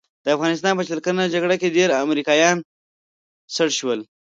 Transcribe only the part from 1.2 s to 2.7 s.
جګړه کې ډېر امریکایان